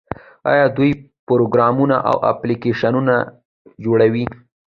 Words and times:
آیا 0.51 0.65
دوی 0.77 0.91
پروګرامونه 1.27 1.95
او 2.09 2.15
اپلیکیشنونه 2.31 3.05
نه 3.11 3.17
جوړوي؟ 3.83 4.25